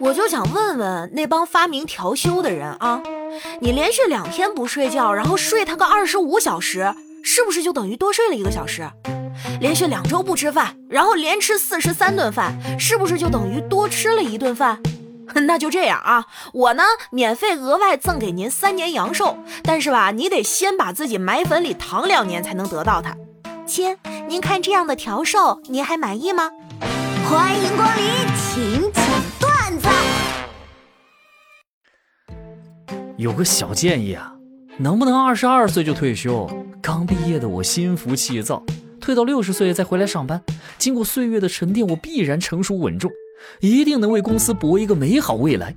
[0.00, 3.02] 我就想问问那帮发明调休的人啊，
[3.60, 8.88] 你连续两天不睡觉，然后睡他个二十五小时，是不是就等于多睡了一个小时？
[9.60, 14.80] 连续两周不吃饭，然后连吃四十三顿饭，是不是就等于多吃了一顿饭？
[15.46, 23.14] 那就这样啊，我呢免费额外赠给您三年阳寿，但是吧，你得先把自己埋坟里躺两年才能得到它。
[23.66, 26.50] 亲，您看这样的调寿，您还满意吗？
[27.28, 28.04] 欢迎光临，
[28.36, 29.04] 请讲
[33.16, 34.32] 有个小建议啊，
[34.76, 36.48] 能不能二十二岁就退休？
[36.80, 38.62] 刚毕业的我心浮气躁，
[39.00, 40.40] 退到六十岁再回来上班，
[40.78, 43.10] 经过岁月的沉淀，我必然成熟稳重，
[43.60, 45.74] 一定能为公司搏一个美好未来。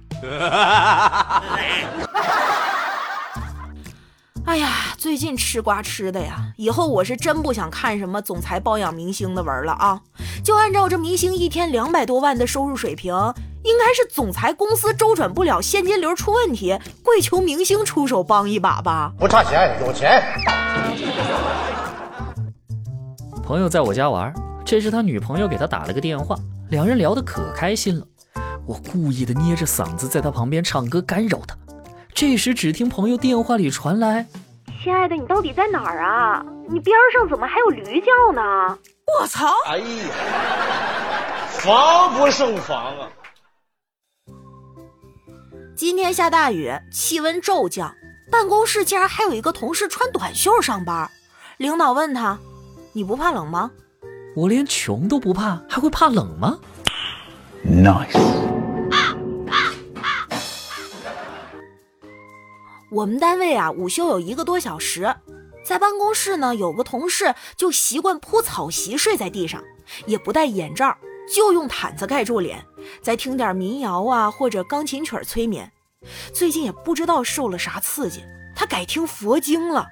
[4.52, 10.02] 哎呀，最近吃瓜吃的呀，以后我是真不想看什么总裁包养明星的文了啊！
[10.44, 13.14] 就按照这明星一天两百多万的收入水平，
[13.64, 19.14] 应该是总裁公司周转不了，现金流出问题，跪求明星出手帮一把吧？
[19.17, 20.22] 不差钱，有钱。
[23.42, 24.34] 朋友在我家玩，
[24.66, 26.36] 这时他女朋友给他打了个电话，
[26.72, 28.06] 两人聊得可开心了。
[28.66, 31.56] 我故意的捏着嗓子在他旁边唱歌干扰他。
[32.14, 34.28] 这时，只听朋友电话里传来
[34.84, 36.44] ：“亲爱的，你到底在哪儿啊？
[36.68, 38.42] 你边上怎么还有驴叫呢？”
[39.20, 39.48] 我操！
[39.68, 39.86] 哎呀，
[41.50, 43.08] 防不胜防啊！
[45.76, 47.94] 今天下大雨，气温骤降，
[48.32, 51.08] 办公室竟然还有一个同事穿短袖上班。
[51.58, 52.40] 领导问他
[52.94, 53.70] ：“你不怕冷吗？”
[54.36, 56.58] 我连穷都不怕，还会怕冷吗
[57.64, 58.50] ？Nice。
[62.92, 65.16] 我们单位啊，午休有一个多小时，
[65.64, 69.64] 在办公室呢，有个同事就习惯铺草席睡在地上，
[70.06, 70.97] 也不戴眼罩，
[71.34, 72.66] 就用毯子盖住脸，
[73.02, 75.72] 再听点民谣啊或者钢琴曲催眠。
[76.34, 79.88] 最近也不知道受了啥刺激，他改听佛经了，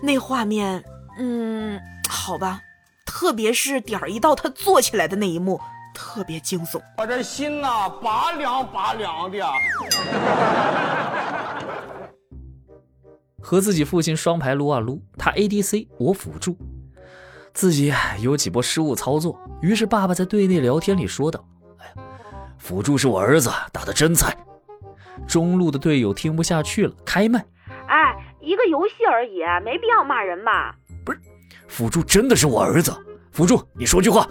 [0.00, 0.82] 那画面，
[1.18, 1.78] 嗯，
[2.08, 2.62] 好吧，
[3.04, 5.60] 特别是点儿一到他坐起来的那一幕，
[5.94, 9.38] 特别惊悚，我这心呐拔凉拔凉的。
[13.48, 16.54] 和自己父亲双排撸啊撸，他 ADC 我辅助，
[17.54, 21.42] 自己有几波失误操作，于是爸爸在队内聊天里说道
[21.80, 21.92] ：“哎呀，
[22.58, 24.36] 辅助是我儿子打的真菜。”
[25.26, 27.42] 中路的队友听不下去了，开麦
[27.88, 31.18] ：“哎，一个游戏而已，没必要骂人吧？”“不是，
[31.68, 32.94] 辅助真的是我儿子，
[33.32, 34.28] 辅助你说句话。”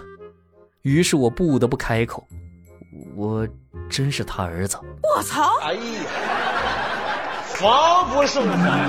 [0.82, 2.24] 于是我不得不开口
[3.18, 3.44] ：“我
[3.90, 5.58] 真是他儿子。”我操！
[5.62, 6.47] 哎呀！
[7.60, 8.88] 防不胜防。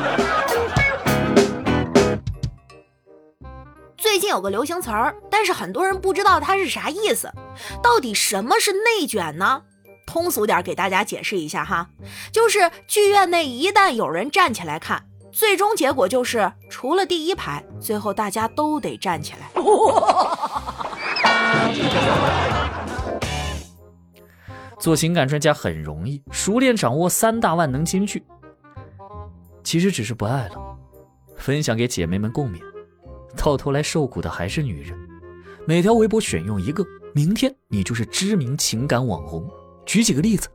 [3.98, 7.32] 最近有个流行词儿，但是很多人不知道它是啥意思。
[7.82, 9.64] 到底什么是内卷呢？
[10.06, 11.90] 通俗点给大家解释一下哈，
[12.32, 19.50] 就是剧院内一旦有人站起来看，最终结果就是除了第一排，最后大家都得站起来。
[24.80, 28.24] 做情感专家很容易，熟练掌握三大万能金句。
[29.70, 30.56] 其实只是不爱了，
[31.38, 32.60] 分享给姐妹们共勉。
[33.38, 34.98] 到头来受苦的还是女人。
[35.68, 39.48] 每条微博选用一个，明天你就是知名情感网红。
[39.86, 40.50] 举几个例子：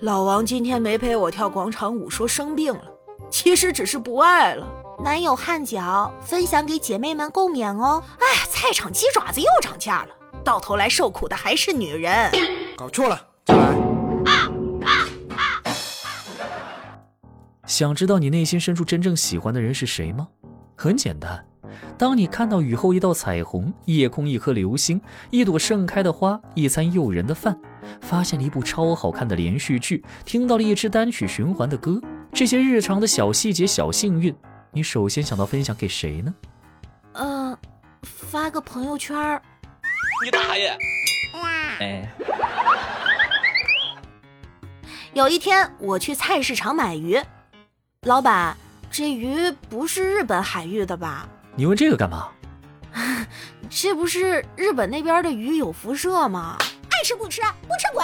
[0.00, 2.84] 老王今天没陪我跳广场舞，说生病了。
[3.30, 4.66] 其实只是不爱了。
[5.04, 8.02] 男友汗脚，分享给姐妹们共勉哦。
[8.20, 10.08] 哎，菜场鸡爪子又涨价了。
[10.42, 12.32] 到头来受苦的还是女人。
[12.74, 13.20] 搞错了，
[17.70, 20.26] 想知道你内心深处真正喜欢的人是谁吗？
[20.74, 21.46] 很简单，
[21.96, 25.00] 当你看到雨后一道彩虹，夜空一颗流星，
[25.30, 27.56] 一朵盛开的花，一餐诱人的饭，
[28.00, 34.34] 发现了一部超好看的连续剧，听到了一支单曲循环的歌，这些日常的小细节、小幸运，
[34.72, 36.34] 你首先想到分享给谁呢？
[37.12, 37.56] 嗯，
[38.02, 39.40] 发个朋友圈。
[40.24, 40.76] 你大爷！
[41.78, 42.12] 哎。
[45.14, 47.16] 有一天我去菜市场买鱼。
[48.06, 48.56] 老板，
[48.90, 51.28] 这鱼不是日本海域的吧？
[51.54, 52.28] 你问这个干嘛？
[53.68, 56.56] 这不是日本那边的鱼有辐射吗？
[56.88, 58.02] 爱吃不吃，不吃滚！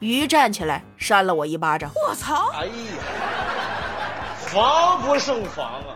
[0.00, 1.92] 鱼站起来扇了我一巴掌。
[2.08, 2.50] 我操！
[2.54, 2.72] 哎呀，
[4.36, 5.94] 防不胜防啊！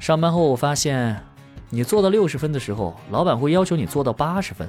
[0.00, 1.24] 上班后我发现，
[1.70, 4.66] 你做到六十分的时候，老板会要求你做到八十分；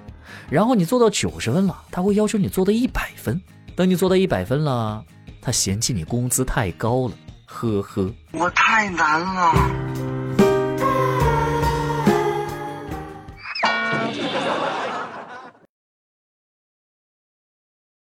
[0.48, 3.36] 然后你做到九十分了，他会要求你做到一百分；
[3.76, 5.04] 等你做到一百分了。
[5.46, 7.14] 他嫌弃你工资太高了
[7.46, 8.12] 呵呵。
[8.32, 9.54] 我太难了。